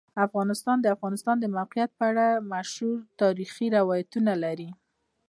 افغانستان 0.27 0.77
د 0.79 0.83
د 0.83 0.87
افغانستان 0.95 1.35
د 1.39 1.45
موقعیت 1.55 1.91
په 1.99 2.03
اړه 2.11 2.25
مشهور 2.53 2.97
تاریخی 3.21 3.67
روایتونه 3.77 4.31
لري. 4.43 4.69